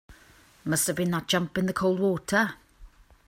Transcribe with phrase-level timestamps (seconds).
[0.65, 2.55] Must have been that jump in the cold water.